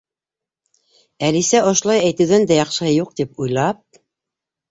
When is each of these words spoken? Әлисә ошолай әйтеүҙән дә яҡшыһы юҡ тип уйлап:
Әлисә 1.27 1.61
ошолай 1.71 2.01
әйтеүҙән 2.07 2.47
дә 2.53 2.57
яҡшыһы 2.61 2.93
юҡ 2.95 3.11
тип 3.19 3.45
уйлап: 3.45 4.01